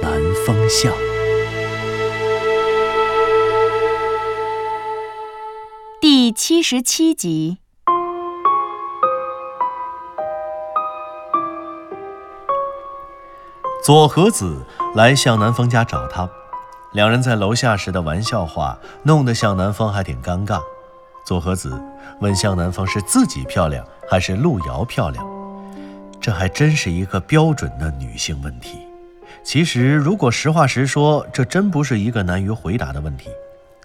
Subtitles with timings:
[0.00, 0.92] 南风向》
[6.00, 7.58] 第七十七集。
[13.84, 16.28] 左和子来向南风家找他，
[16.92, 20.60] 两人在楼下时的玩笑话，弄得向南风还挺尴尬。
[21.24, 21.80] 左和子
[22.20, 25.26] 问向南风是自己漂亮还是路遥漂亮，
[26.20, 28.87] 这还真是一个标准的女性问题。
[29.48, 33.30] 其实，如果实话实说，这真不是一个难于回答的问题。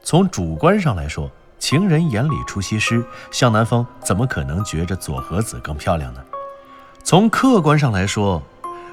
[0.03, 6.19] 从主观上来说，情人眼里出西施，向南风怎么可能觉着左和子更漂亮呢？
[7.05, 8.43] 从客观上来说，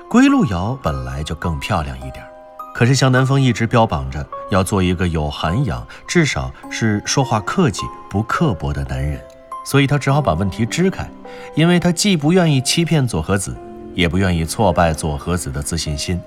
[0.09, 2.25] 归路遥本来就更漂亮一点，
[2.73, 9.21] 可是向南风一直标榜着要做一个有涵养，至少是说话客气、不刻薄的男人，
[9.67, 11.11] 所以他只好把问题支开，
[11.57, 13.57] 因为他既不愿意欺骗左和子，
[13.93, 16.21] 也不愿意挫败左和子的自信心。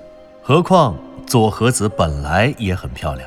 [0.46, 0.94] 何况
[1.26, 3.26] 左和子本来也很漂亮，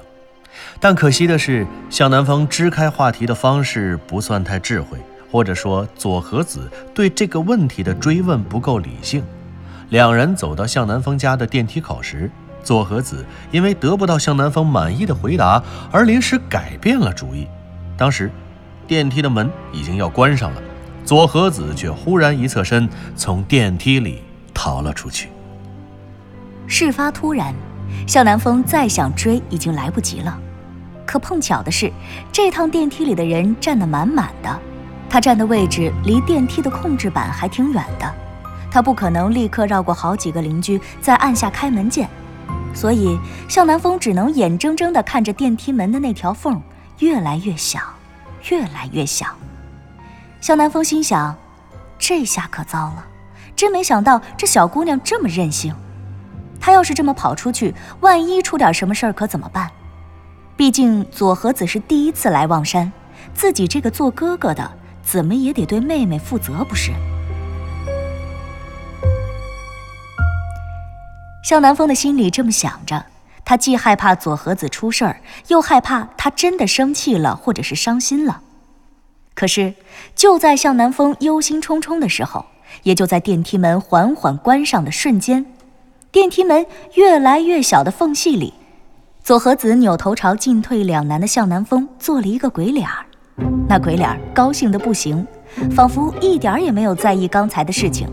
[0.80, 5.00] 但可惜的是，向南风支开话题的方式不算太智慧，
[5.32, 9.24] 或者说左和子对这个问题的追问不够理性。
[9.90, 12.30] 两人走到向南风家的电梯口时，
[12.62, 17.48] 左和子因为得不到向南风满意的回答而临时改变了主意。
[17.98, 18.30] 当时，
[18.86, 20.62] 电梯的门已经要关上了，
[21.04, 24.22] 左和子却忽然一侧身从电梯里
[24.54, 25.30] 逃了出去。
[26.68, 27.54] 事发突然，
[28.06, 30.38] 向南风再想追已经来不及了。
[31.06, 31.92] 可碰巧的是，
[32.32, 34.60] 这趟电梯里的人站得满满的，
[35.10, 38.14] 他站的位置离电梯的控制板还挺远的，
[38.70, 42.10] 他不可能立刻绕过好几个邻居再按下开门键，
[42.74, 46.62] 所以向南风只能眼睁睁地看着电梯门的那条缝
[47.00, 47.80] 越来越小，
[48.50, 49.28] 越来越小。
[50.42, 51.34] 向南风心想：
[51.98, 53.06] 这下可糟了，
[53.56, 55.74] 真没想到这小姑娘这么任性。
[56.60, 59.70] 他要是这么跑出去，万一出点什么事儿，可怎么办？
[60.56, 62.92] 毕竟左和子是第一次来望山，
[63.34, 64.72] 自己这个做哥哥的，
[65.04, 66.92] 怎么也得对妹妹负责，不是？
[71.44, 73.06] 向南风的心里这么想着，
[73.46, 78.42] 他既害怕左和子出事儿，又害怕他真的生气了，或者是伤心了。
[79.34, 79.76] 可是，
[80.16, 82.44] 就在向南风忧心忡忡的时候，
[82.84, 85.46] 也就在电梯门缓缓关上的瞬间。
[86.18, 88.52] 电梯门越来越小的缝隙里，
[89.24, 93.06] 左和子扭头朝进退两难的向南风做了一个鬼脸儿，
[93.70, 95.28] 那鬼脸儿高兴的不行，
[95.76, 98.10] 仿佛一点儿也没有在意刚才的事情。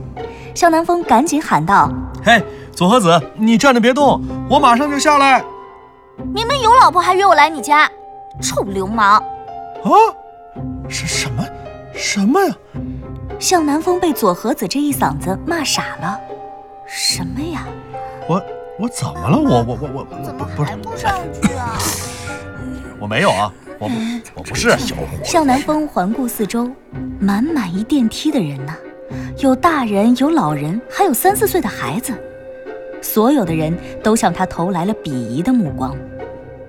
[0.54, 1.90] 向南风赶紧喊道
[2.22, 5.42] ：“嘿，左和子，你站着别动，我马上就下来。”
[6.34, 7.90] 明明有老婆还约我来你家，
[8.42, 9.16] 臭流氓！
[9.82, 9.90] 啊，
[10.90, 11.42] 是什么？
[11.94, 12.54] 什么呀？
[13.38, 16.20] 向南风被左和子这一嗓子骂傻了。
[16.86, 17.64] 什么呀？
[18.26, 18.42] 我
[18.78, 19.38] 我怎么了？
[19.38, 21.12] 我我我我怎么还不上
[21.42, 21.76] 去啊？
[22.98, 23.90] 我没有啊，我
[24.34, 24.74] 我不是。
[25.22, 26.70] 向南风环顾四周，
[27.18, 28.74] 满满一电梯的人呢，
[29.38, 32.14] 有大人，有老人，还有三四岁的孩子。
[33.02, 35.94] 所有的人都向他投来了鄙夷的目光，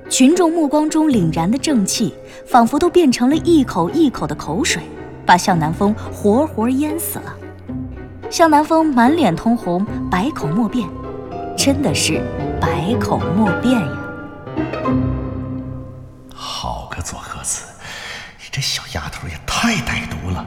[0.10, 2.14] 群众目光中凛然的正气，
[2.46, 4.84] 仿佛都变成了一口一口的口水，
[5.26, 7.34] 把向南风活活淹死了。
[8.30, 10.86] 向南风满脸通红，百口莫辩，
[11.58, 12.22] 真的是
[12.62, 13.98] 百口莫辩呀！
[16.36, 17.64] 好个左和子，
[18.38, 20.46] 你这小丫头也太歹毒了！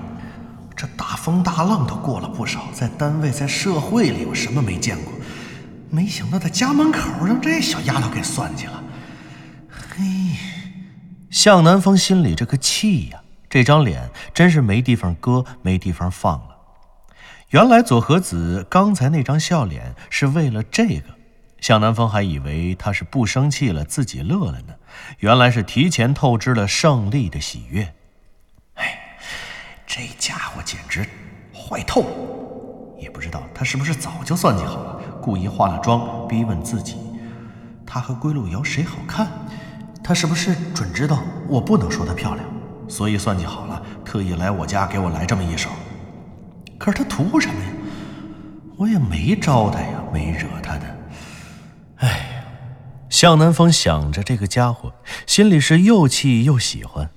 [0.77, 5.13] 这大风大浪都过了不少，在单位、在社会里，我什么没见过？
[5.91, 8.85] 没想到在家门口让这小丫头给算计了。
[9.71, 10.05] 嘿，
[11.31, 16.57] 向南风心里这个气呀，这张脸真是没地方搁，没地方放了。
[17.50, 21.15] 原来左和子刚才那张笑脸是为了这个，
[21.61, 24.75] 向南风还以为他是不生气了，自己乐了呢。
[25.21, 27.95] 原来是提前透支了胜利的喜悦。
[28.75, 29.17] 哎，
[29.87, 31.09] 这家伙简直
[31.55, 33.00] 坏透了！
[33.00, 36.97] 也不知道他是不是早就算计好了，故意化了妆逼问自己，
[37.87, 39.27] 他和归路遥谁好看？
[40.05, 42.47] 他是不是准知道我不能说她漂亮，
[42.89, 45.71] 所以算计好了，特意来我家给我来这么一手？
[46.79, 47.71] 可是他图什么呀？
[48.77, 50.97] 我也没招他呀，没惹他的。
[51.97, 52.45] 哎，
[53.11, 54.93] 向南风想着这个家伙，
[55.27, 57.11] 心里是又气又喜欢。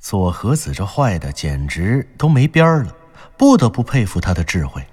[0.00, 2.96] 左和子这坏的简直都没边儿了，
[3.36, 4.84] 不得不佩服他的智慧。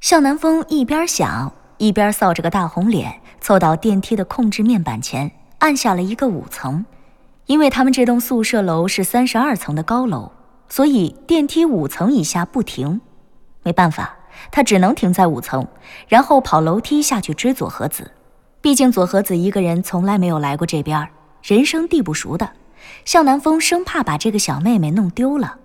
[0.00, 5.30] 向南风一边想，一边臊着个大红脸，凑到电梯的控制面板前，
[5.60, 6.84] 按下了一个五层。
[7.46, 10.30] 因为他们这栋宿舍楼是三十二层的高楼，
[10.68, 13.00] 所以电梯五层以下不停。
[13.62, 14.16] 没办法，
[14.50, 15.66] 他只能停在五层，
[16.06, 18.12] 然后跑楼梯下去追佐和子。
[18.60, 21.08] 毕竟佐和子一个人从来没有来过这边，
[21.42, 22.50] 人生地不熟的。
[23.04, 25.56] 向南风生怕把这个小妹妹弄丢了，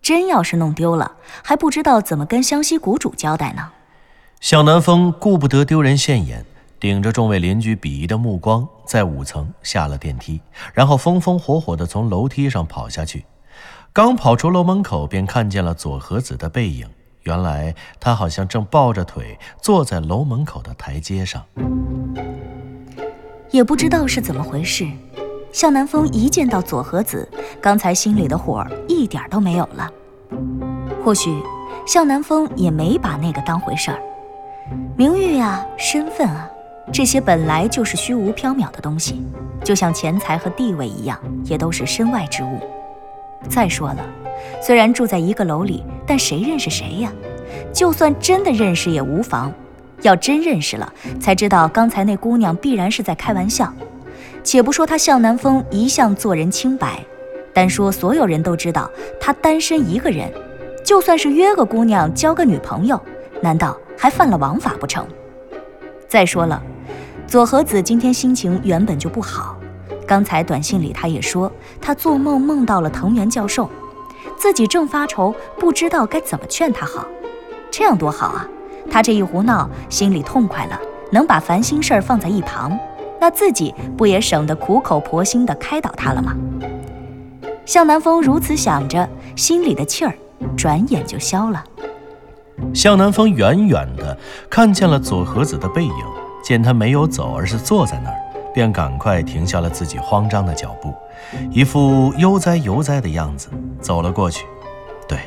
[0.00, 3.70] 真要是弄丢了，还不知道怎么跟湘西谷主交代呢。
[4.40, 6.44] 向南风顾不得丢人现眼，
[6.78, 10.40] 顶着众位邻居鄙夷的目光，在五层下了电梯，
[10.72, 13.24] 然后风风火火地从楼梯上跑下去。
[13.96, 16.86] 刚跑出楼门口，便看见了左和子的背影。
[17.22, 21.42] 原来他好像正抱着腿坐在楼门口的台阶上，
[23.50, 24.86] 也不知道是怎么回事。
[25.50, 27.26] 向南风一见到左和子，
[27.58, 29.90] 刚才心里的火一点都没有了。
[31.02, 31.34] 或许
[31.86, 33.98] 向南风也没把那个当回事儿。
[34.94, 36.46] 名誉啊，身份啊，
[36.92, 39.24] 这些本来就是虚无缥缈的东西，
[39.64, 42.60] 就像钱财和地位一样，也都是身外之物。
[43.48, 44.04] 再说了，
[44.62, 47.12] 虽然住在一个楼里，但谁认识谁呀？
[47.72, 49.52] 就算真的认识也无妨。
[50.02, 53.72] 要真认识了，才知道刚才那姑娘必然是在开玩笑。
[54.44, 57.02] 且不说他向南风一向做人清白，
[57.52, 60.30] 单说所有人都知道他单身一个人，
[60.84, 63.00] 就算是约个姑娘交个女朋友，
[63.40, 65.06] 难道还犯了王法不成？
[66.06, 66.62] 再说了，
[67.26, 69.55] 左和子今天心情原本就不好，
[70.06, 71.50] 刚才短信里他也说
[71.80, 73.68] 他做梦梦到了藤原教授，
[74.36, 77.06] 自己正发愁，不知道该怎么劝他好。
[77.70, 78.48] 这样多好啊！
[78.90, 80.80] 他这一胡闹，心里痛快了，
[81.10, 82.78] 能把烦心事儿放在一旁。
[83.20, 86.34] 那自己不也省得苦口婆心地开导他了吗？
[87.64, 90.14] 向南风如此想着，心里的气儿
[90.56, 91.64] 转眼就消了。
[92.72, 94.16] 向南风远远地
[94.48, 95.92] 看见了左和子的背影，
[96.44, 98.16] 见他没有走，而是坐在那儿，
[98.56, 100.94] 便赶快停下了自己慌张的脚步，
[101.50, 103.48] 一副悠哉悠哉的样子，
[103.82, 104.46] 走了过去。
[105.06, 105.18] 对，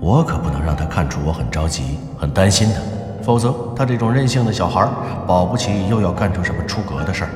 [0.00, 2.80] 我可不能让他看出我很着急、很担心他。
[3.22, 4.84] 否则，他这种任性的小孩，
[5.28, 7.30] 保不齐又要干出什么出格的事儿。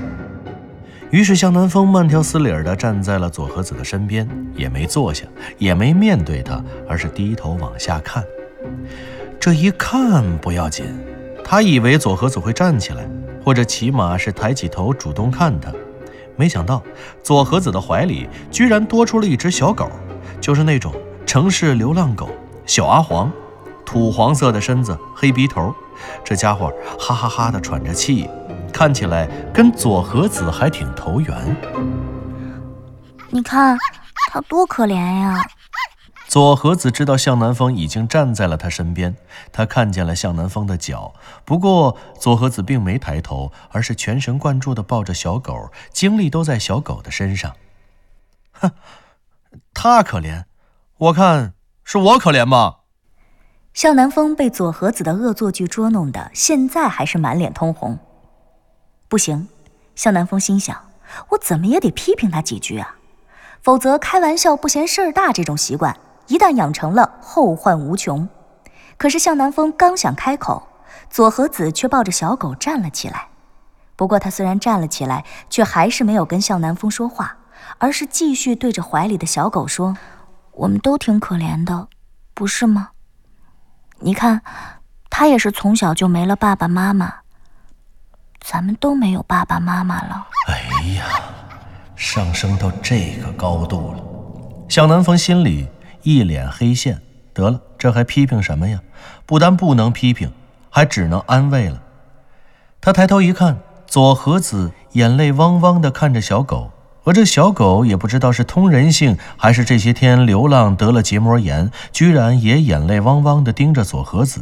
[1.13, 5.25] 于是，向南风慢条斯理地站在了佐和子的身边，也没坐下，
[5.59, 8.25] 也没面对他，而是低头往下看。
[9.39, 10.87] 这一看不要紧，
[11.45, 13.07] 他以为佐和子会站起来，
[13.45, 15.71] 或者起码是抬起头主动看他。
[16.37, 16.83] 没想到，
[17.23, 19.89] 佐和子的怀里居然多出了一只小狗，
[20.41, 20.93] 就是那种
[21.25, 22.29] 城市流浪狗
[22.67, 23.31] 小阿黄。
[23.85, 25.73] 土黄色的身子，黑鼻头，
[26.25, 28.29] 这家伙哈哈哈的喘着气，
[28.73, 31.57] 看起来跟佐和子还挺投缘。
[33.31, 33.79] 你看
[34.33, 35.47] 他多可怜呀！
[36.27, 39.15] 左和子知道向南风已经站在了他身边，
[39.53, 47.55] 他看见了向南风的脚，不过左和子并没抬头，而是全神贯注地抱着小狗，精力都在小狗的身上。
[48.53, 48.73] 哼，
[49.73, 50.45] 他可怜，
[50.97, 51.53] 我看
[51.85, 52.81] 是我可怜吧。
[53.73, 57.99] 向南风被左和子的恶作剧捉弄的，现在还是满脸通红。
[59.09, 59.49] 不行，
[59.95, 60.91] 向南风心想，
[61.31, 62.97] 我怎么也得批评他几句啊，
[63.61, 68.29] 否则开玩笑不嫌事儿大这种习惯，一旦养成了，后患无穷。
[68.97, 70.69] 可是向南风刚想开口，
[71.11, 73.29] 左和子却抱着小狗站了起来。
[73.97, 77.37] 不过他虽然站了起来，却还是没有跟向南风说话，
[77.79, 79.97] 而是继续对着怀里的小狗说
[80.53, 81.89] ：“我们都挺可怜的，
[82.35, 82.91] 不是吗？”
[84.01, 84.43] 你看，
[85.09, 87.15] 他也是从小就没了爸爸妈妈。
[88.41, 90.27] 咱们都没有爸爸妈妈了。
[90.49, 91.07] 哎呀，
[91.97, 94.03] 上升到这个高度了，
[94.69, 95.69] 向南风心里
[96.05, 97.03] 一脸黑线。
[97.33, 98.81] 得了，这还批评什么呀？
[99.27, 100.31] 不但不能批评，
[100.71, 101.83] 还只能安慰了。
[102.81, 103.59] 他抬头一看，
[103.89, 106.71] 左和子眼泪汪汪地看着小狗。
[107.03, 114.41] 而这小狗也不知道是通人性，还是这些天流浪得了结膜炎，居然也眼泪汪汪地盯着佐和子。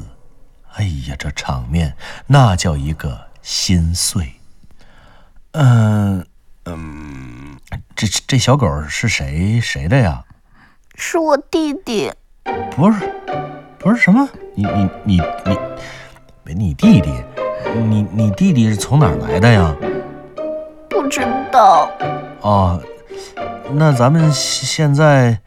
[0.75, 4.35] 哎呀，这场面那叫一个心碎。
[5.52, 6.25] 嗯
[6.66, 7.59] 嗯，
[7.97, 10.25] 这这小狗是谁谁的呀？
[10.94, 12.11] 是我弟弟。
[12.76, 13.12] 不是，
[13.78, 14.28] 不是什么？
[14.54, 15.58] 你你你你，
[16.44, 17.12] 没你弟弟？
[17.75, 19.75] 你你弟弟是从哪儿来的呀？
[20.88, 21.90] 不知道。
[22.40, 22.80] 哦，
[23.72, 25.38] 那咱们现在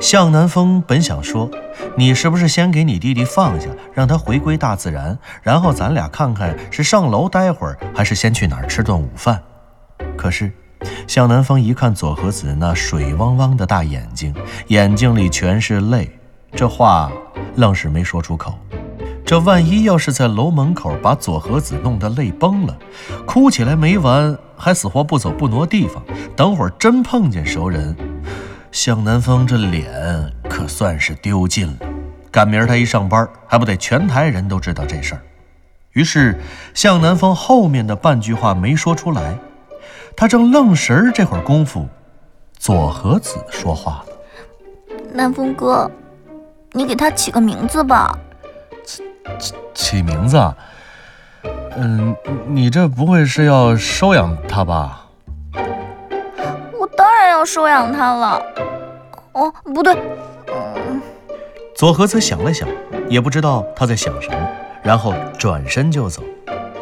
[0.00, 1.50] 向南风本想说
[1.96, 9.40] ：“你是不是先给你弟弟放下，让他回归大自然，然后咱俩看看是上楼待会儿，还是先去哪儿吃顿午饭？”
[10.16, 10.52] 可是，
[11.06, 14.34] 向南风一看左和子那水汪汪的大眼睛，
[14.68, 16.10] 眼睛里全是泪，
[16.52, 17.10] 这话
[17.56, 18.54] 愣是没说出口。
[19.26, 22.76] 这万一要是在楼门口把左和子弄得泪崩了，
[23.26, 26.02] 哭起来没完，还死活不走不挪地方，
[26.36, 27.96] 等会儿真碰见熟人。
[28.70, 31.76] 向南风这脸可算是丢尽了，
[32.30, 35.22] 赶明儿他一上班，还不得全台人都知道这事儿？
[35.92, 36.38] 于是
[36.74, 39.38] 向南风后面的半句话没说出来，
[40.16, 41.86] 他正愣神儿，这会儿功夫，
[42.58, 44.12] 左和子说话了
[45.12, 45.90] ：“南风哥，
[46.72, 48.16] 你给他起个名字吧。
[48.84, 49.02] 起
[49.38, 50.54] 起起名字？
[51.76, 52.14] 嗯，
[52.46, 55.06] 你这不会是要收养他吧？”
[56.78, 58.42] 我当然要收养他了，
[59.32, 59.94] 哦，不对，
[60.48, 61.02] 嗯。
[61.74, 62.68] 左和子想了想，
[63.08, 64.48] 也不知道他在想什么，
[64.82, 66.22] 然后转身就走。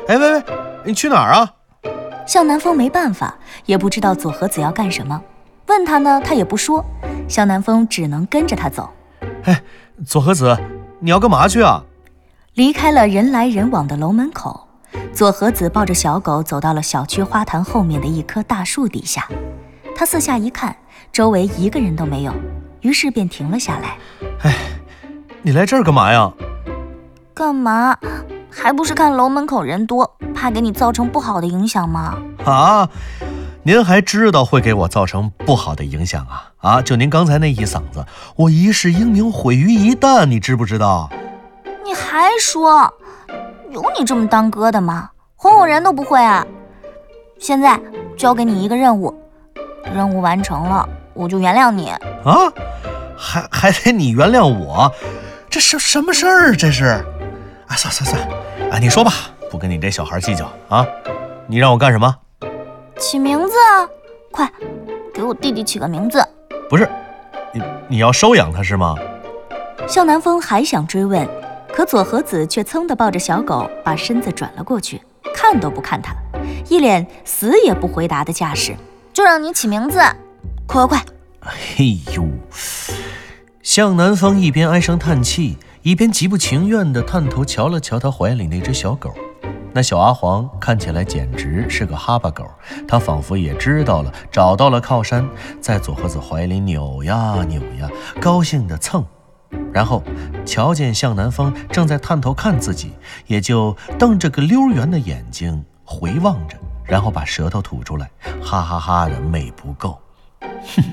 [0.06, 0.42] 哎，喂喂，
[0.84, 1.50] 你去哪儿啊？
[2.26, 3.36] 向南风没办法，
[3.66, 5.20] 也不知道左和子要干什么，
[5.66, 6.84] 问他呢，他也不说。
[7.28, 8.90] 向南风只能跟着他走。
[9.44, 9.62] 哎，
[10.06, 10.56] 左和子，
[11.00, 11.84] 你要干嘛去啊？
[12.54, 14.68] 离开了人来人往的楼门口，
[15.12, 19.26] 左和子抱着小狗走到了小区花坛后面的一棵大树底下。
[19.96, 20.76] 他四下一看，
[21.12, 22.32] 周围一个人都没有，
[22.82, 23.96] 于是便停了下来。
[24.42, 24.54] 哎，
[25.42, 26.32] 你来这儿干嘛呀？
[27.32, 27.96] 干嘛？
[28.54, 32.18] 还不是看楼门口人多，怕给你造成不好的影响吗？
[32.44, 32.88] 啊，
[33.62, 36.50] 您还知道会给我造成不好的影响啊？
[36.58, 38.04] 啊，就您刚才那一嗓子，
[38.36, 41.10] 我一世英名毁于一旦，你知不知道？
[41.82, 42.92] 你还说，
[43.70, 45.08] 有你这么当哥的吗？
[45.34, 46.46] 哄哄人都不会啊？
[47.38, 47.80] 现在
[48.16, 49.18] 交给你一个任务。
[49.92, 52.52] 任务完成了，我就原谅你啊！
[53.16, 54.90] 还还得你原谅我？
[55.50, 56.56] 这什什么事儿？
[56.56, 57.04] 这是？
[57.66, 58.28] 啊，算算算，
[58.72, 59.12] 啊，你说吧，
[59.50, 60.86] 不跟你这小孩计较啊！
[61.46, 62.16] 你让我干什么？
[62.98, 63.84] 起名字啊！
[64.30, 64.50] 快，
[65.12, 66.26] 给我弟弟起个名字。
[66.70, 66.88] 不是，
[67.52, 68.94] 你你要收养他是吗？
[69.86, 71.28] 向南风还想追问，
[71.70, 75.02] 可左和子却噌的抱着小狗，把身子转了过去，
[75.34, 76.14] 看都不看他，
[76.70, 78.74] 一脸死也不回答的架势。
[79.12, 79.98] 就让你起名字，
[80.66, 81.04] 快快快！
[81.40, 82.24] 哎呦，
[83.62, 89.12] 向南风一边唉声叹气，一边极不情愿地探头瞧了瞧他怀里那只小狗。
[89.74, 92.48] 那小阿黄看起来简直是个哈巴狗，
[92.86, 95.28] 他仿佛也知道了，找到了靠山，
[95.60, 99.04] 在左和子怀里扭呀扭呀，高兴地蹭。
[99.72, 100.02] 然后
[100.46, 102.92] 瞧见向南风正在探头看自己，
[103.26, 106.56] 也就瞪着个溜圆的眼睛回望着。
[106.84, 108.08] 然后把舌头吐出来，
[108.40, 109.98] 哈哈哈的美不够，
[110.40, 110.84] 哼，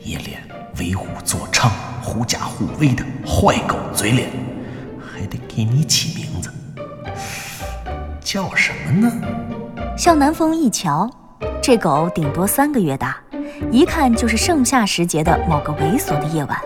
[0.00, 0.42] 一脸
[0.78, 1.68] 为虎作伥、
[2.02, 4.30] 狐假虎威的坏狗嘴脸，
[4.98, 6.50] 还得给你起名字，
[8.20, 9.12] 叫什么呢？
[9.96, 11.08] 向南风一瞧，
[11.62, 13.18] 这狗顶多三个月大，
[13.70, 16.58] 一看就是盛夏时节的某个猥琐的夜晚，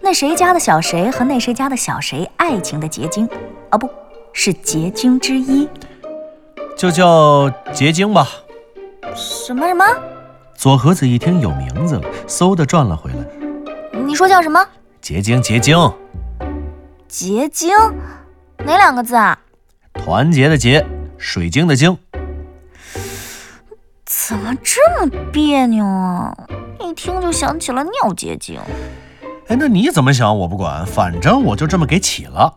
[0.00, 3.28] 那谁家的小谁和那谁家的小谁爱情的结晶，
[3.70, 3.90] 啊，不
[4.32, 5.68] 是结晶之一。
[6.76, 8.28] 就叫结晶吧。
[9.16, 9.84] 什么什么？
[10.54, 13.18] 左和子一听有名字了，嗖的转了回来。
[14.18, 14.66] 你说叫什么？
[15.00, 15.76] 结晶，结晶。
[17.06, 17.70] 结晶？
[18.66, 19.38] 哪两个字啊？
[19.92, 20.84] 团结的结，
[21.16, 21.96] 水晶的晶。
[24.04, 26.36] 怎么这么别扭啊？
[26.80, 28.60] 一听就想起了尿结晶。
[29.46, 32.52] 哎，那你怎么想我不管，反正我就这么给起了。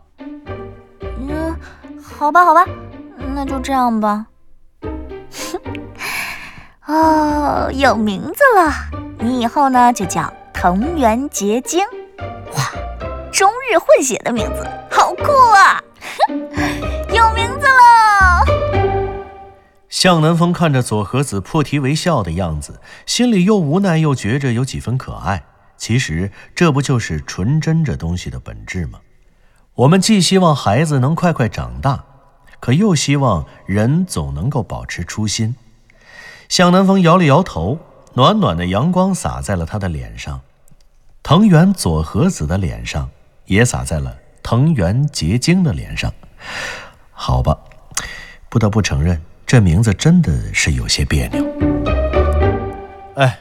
[0.97, 1.55] 嗯，
[2.01, 2.65] 好吧，好吧。
[3.35, 4.25] 那就这样吧。
[6.87, 8.73] 哦，有名字了，
[9.19, 11.79] 你以后呢就叫藤原结晶。
[12.53, 12.71] 哇，
[13.31, 15.23] 中日混血的名字，好酷
[15.55, 15.81] 啊！
[17.11, 18.45] 有名字了。
[19.89, 25.43] 向南风看着左和子破涕为笑的样子，心里又无奈又觉着有几分可爱。
[25.77, 28.99] 其实这不就是纯真这东西的本质吗？
[29.73, 32.03] 我们既希望孩子能快快长大。
[32.59, 35.55] 可又希望人总能够保持初心。
[36.49, 37.79] 向南风摇了摇头，
[38.13, 40.39] 暖暖的阳光洒在了他的脸上，
[41.23, 43.09] 藤原佐和子的脸上
[43.45, 46.11] 也洒在了藤原结晶的脸上。
[47.11, 47.57] 好吧，
[48.49, 51.45] 不得不承认，这名字真的是有些别扭。
[53.15, 53.39] 哎，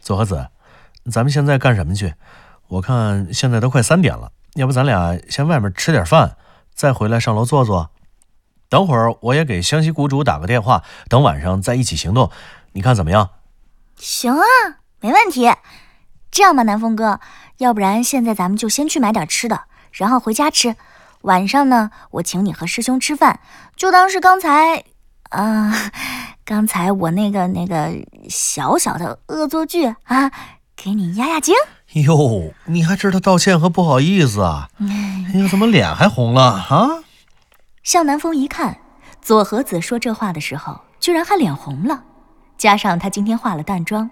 [0.00, 0.46] 佐和子，
[1.10, 2.14] 咱们现在干什么去？
[2.68, 6.36] 我看现在都快三点了，要不咱俩先外面吃点饭，
[6.74, 7.90] 再回来上楼坐坐。
[8.68, 12.30] 等会儿我也给湘西谷主打个电话，等晚上再一起行动，
[12.72, 13.30] 你看怎么样？
[13.96, 14.44] 行啊，
[15.00, 15.50] 没问题。
[16.36, 17.18] 这样吧，南风哥，
[17.56, 20.76] 要不然现在咱们就先去买点吃的，然后回家吃。
[21.22, 23.40] 晚上呢，我请你和师兄吃饭，
[23.74, 24.84] 就当是刚才，
[25.30, 25.90] 啊，
[26.44, 27.90] 刚才我那个那个
[28.28, 30.30] 小小的恶作剧啊，
[30.76, 31.54] 给你压压惊。
[31.94, 34.68] 哟，你还知道道歉和不好意思啊？
[34.78, 36.88] 哎呀，怎么脸还红了啊？
[37.82, 38.76] 向南风一看，
[39.22, 42.04] 左和子说这话的时候，居然还脸红了，
[42.56, 44.10] 加上她今天化了淡妆，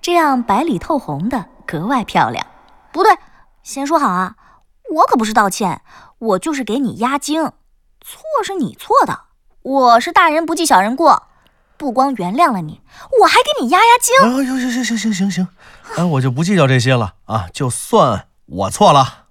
[0.00, 2.46] 这样白里透红的，格外漂亮。
[2.92, 3.16] 不对，
[3.62, 4.36] 先说好啊，
[4.94, 5.82] 我可不是道歉，
[6.18, 7.52] 我就是给你压惊，
[8.00, 9.20] 错是你错的，
[9.62, 11.24] 我是大人不计小人过。
[11.78, 12.80] 不光原谅了你，
[13.20, 14.14] 我还给你压压惊。
[14.30, 15.48] 啊，行行行行行行行，
[15.96, 19.26] 哎，我就不计较这些了啊，就算我错了。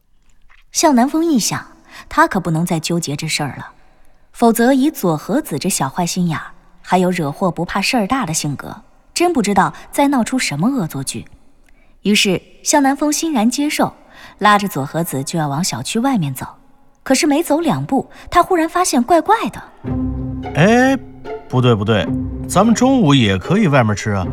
[0.71, 1.65] 向南风一想，
[2.07, 3.71] 他可不能再纠结这事儿了，
[4.31, 6.53] 否则以左和子这小坏心眼儿，
[6.87, 11.25] 还有惹祸不怕事儿大的性格，真不知道再闹出什么恶作剧。
[12.03, 13.91] 于是向南风欣然接受，
[14.37, 16.45] 拉着左和子就要往小区外面走。
[17.01, 19.61] 可是没走两步，他忽然发现怪怪的。
[20.53, 20.95] 哎，
[21.49, 22.07] 不对不对。
[22.47, 24.25] 咱们中午也可以外面吃啊，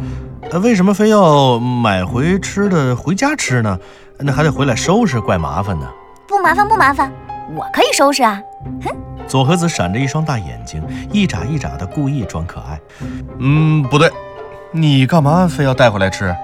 [0.63, 3.79] 为什么非要买回吃的回家吃呢？
[4.19, 5.91] 那还得回来收拾，怪麻烦的。
[6.29, 7.11] 不麻烦不麻烦，
[7.55, 8.39] 我可以收拾啊。
[8.85, 8.95] 哼！
[9.27, 12.81] 左和子闪着一双大眼睛，一眨一眨的，故意装可爱。
[13.39, 14.11] 嗯，不对，
[14.71, 16.35] 你干嘛非要带回来吃？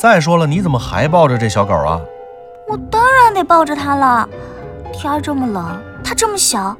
[0.00, 2.00] 再说了，你怎么还抱着这小狗啊？
[2.68, 4.28] 我当然得抱着它了。
[4.92, 6.76] 天这么冷，它这么小，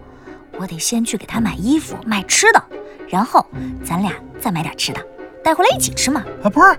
[0.58, 2.62] 我得先去给它买衣服、买吃的。
[3.08, 3.44] 然后
[3.84, 5.00] 咱俩再买点吃的，
[5.42, 6.24] 带回来一起吃嘛。
[6.42, 6.76] 啊，不是，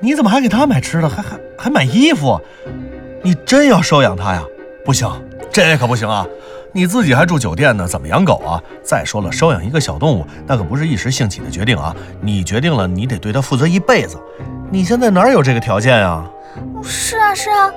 [0.00, 2.40] 你怎么还给它买吃的，还还还买衣服？
[3.22, 4.42] 你真要收养它呀？
[4.84, 5.10] 不行，
[5.50, 6.26] 这可不行啊！
[6.76, 8.60] 你自己还住酒店呢，怎么养狗啊？
[8.82, 11.96] 再说了，收养一个小动物，那可不是一时兴起的决定啊！
[12.20, 14.20] 你决定了，你得对它负责一辈子。
[14.70, 16.30] 你现在哪有这个条件啊？
[16.82, 17.72] 是啊，是啊，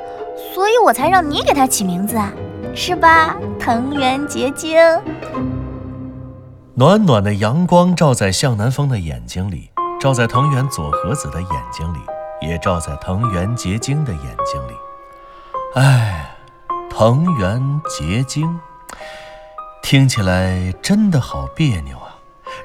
[0.53, 2.29] 所以我才让你给它起名字啊，
[2.75, 3.37] 是吧？
[3.57, 4.77] 藤原结晶。
[6.75, 11.99] 暖暖的阳光照在向南风的眼睛里，照在藤原佐和子的眼睛里，
[12.45, 14.73] 也照在藤原结晶的眼睛里。
[15.75, 16.35] 唉，
[16.89, 18.59] 藤原结晶，
[19.81, 22.15] 听起来真的好别扭啊！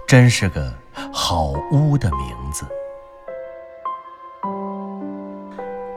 [0.07, 0.73] 真是个
[1.13, 2.67] 好污的名字。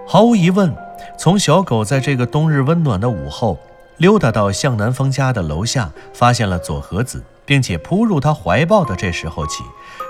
[0.07, 0.75] 毫无疑问，
[1.17, 3.57] 从小狗在这个冬日温暖的午后
[3.97, 7.23] 溜达到向南风家的楼下，发现了佐和子。
[7.47, 9.63] 并且扑入他怀抱的这时候起，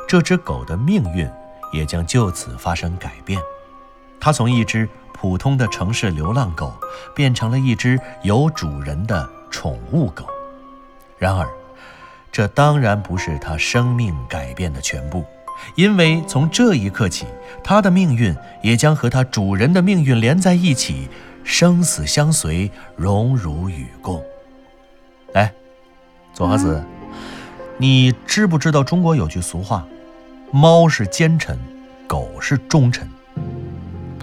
[0.08, 1.30] 这只狗的命运
[1.72, 3.40] 也将就此发生改变。
[4.20, 6.74] 它从一只普通的城市流浪狗，
[7.14, 10.26] 变成了一只有主人的宠物狗。
[11.18, 11.48] 然而，
[12.32, 15.26] 这当然不是它生命改变的全部，
[15.76, 17.26] 因为从这一刻起，
[17.64, 21.10] 它的命运也将和它主人的命运连在一起，
[21.44, 24.24] 生死相随，荣辱与共。
[25.34, 25.52] 来，
[26.34, 26.84] 左和子。
[27.80, 29.86] 你知不知道中国有句俗话，
[30.52, 31.58] 猫是奸臣，
[32.08, 33.08] 狗是忠臣？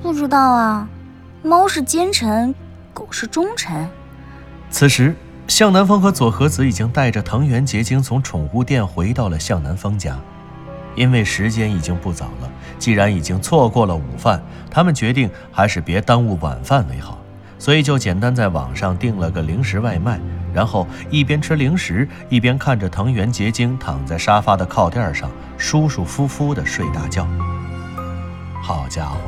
[0.03, 0.89] 不知道啊，
[1.43, 2.55] 猫是奸臣，
[2.93, 3.89] 狗是忠臣。
[4.75, 5.15] 此时，
[5.47, 10.19] 向南风和左和子已经带着藤原结晶从宠物店回到了向南风家，
[10.97, 17.17] 因为时间已经不早了，既然已经错过了午饭，他们决定还是别耽误晚饭为好。
[17.57, 20.19] 所以就简单在网上订了个零食外卖，
[20.53, 27.25] 然后一边吃零食，一边看着藤原结晶躺在沙发的靠垫上舒舒服服的睡大觉。
[28.61, 29.21] 好家伙，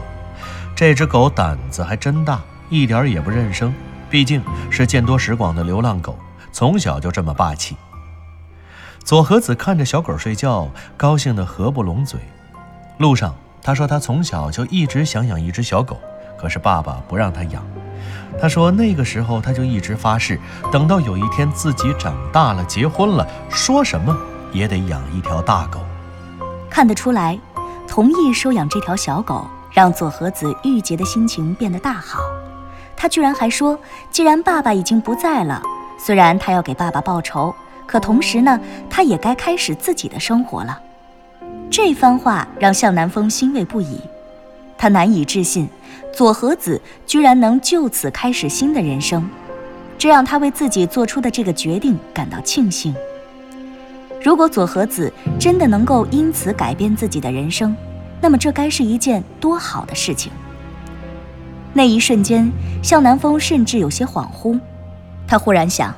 [0.75, 3.73] 这只狗胆子还真大，一点也不认生。
[4.09, 6.19] 毕竟是见多识广的流浪狗，
[6.53, 7.77] 从小就这么霸气。
[9.05, 12.19] 佐和子看着小狗睡觉，高兴得合不拢嘴。
[12.99, 16.01] 路上他说他从小就一直想养一只小狗，
[16.39, 17.65] 可是爸爸不让他养。
[18.41, 20.39] 他说：“那个时候，他就一直发誓，
[20.71, 24.17] 等到有一天自己长大了、结婚了，说什么
[24.53, 25.81] 也得养一条大狗。”
[26.69, 27.39] 看得出来，
[27.89, 32.19] 同意收养这条小狗，让佐和子郁结的心情变得大好。
[32.97, 33.79] 他居然还说
[34.11, 35.63] ：“既然爸爸已经不在了，
[35.99, 37.55] 虽然他要给爸爸报仇，
[37.87, 40.81] 可同时呢，他也该开始自己的生活了。”
[41.71, 44.01] 这番话让向南风欣慰不已，
[44.79, 45.69] 他难以置信。
[46.13, 49.29] 左和子居然能就此开始新的人生，
[49.99, 52.95] 这让他为自己做出的这个决定感到庆幸。
[54.23, 57.77] 如果左和子真的能够因此改变自己的人生，
[58.21, 60.33] 那么这该是一件多好的事情。
[61.77, 62.51] 那一瞬间，
[62.83, 64.59] 向南风甚至有些恍惚，
[65.29, 65.95] 他忽然想，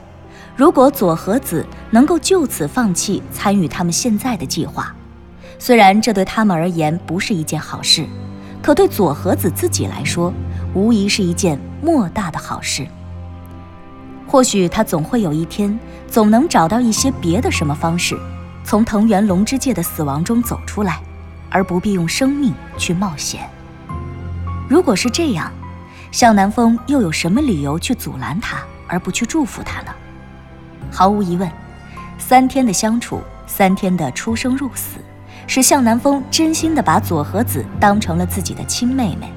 [0.57, 4.93] 如果佐和子能够就此放弃参与他们现在的计划，
[5.57, 8.05] 虽然这对他们而言不是一件好事。
[8.61, 10.35] 可对佐和子自己来说，
[10.75, 12.85] 无疑是一件莫大的好事。
[14.27, 18.19] 或许他总会有一天，总能找到一些别的什么方式，
[18.65, 21.01] 从藤原龙之介的死亡中走出来，
[21.51, 23.49] 而不必用生命去冒险。
[24.69, 25.53] 如果是这样，
[26.11, 29.93] 向南风又有什么理由去阻拦他，而不去祝福他呢？
[30.91, 31.51] 毫无疑问，
[32.19, 34.99] 三天的相处，三天的出生入死，
[35.47, 39.33] 使向南风真心的把左和子当成了自己的亲妹妹。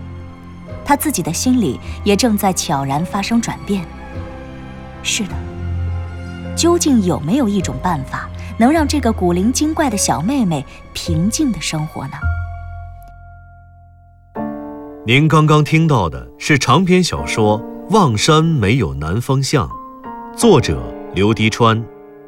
[0.86, 3.86] 他自己的心里也正在悄然发生转变。
[5.04, 5.34] 是的，
[6.56, 12.14] 究竟有没有一种办法，能让这个古灵精怪的小妹妹平静的生活呢？
[15.12, 17.60] 您刚刚听到的是长篇小说
[17.94, 19.68] 《望山没有南方向》，
[20.38, 20.82] 作者
[21.14, 21.84] 刘迪川，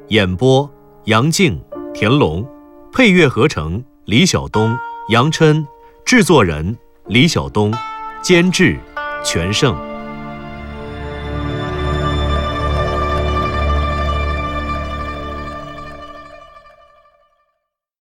[0.09, 0.69] 演播
[1.05, 1.57] 杨静、
[1.93, 2.45] 田龙，
[2.91, 5.65] 配乐合成李晓东、杨琛，
[6.03, 7.73] 制作人李晓东，
[8.21, 8.77] 监制
[9.23, 9.73] 全胜。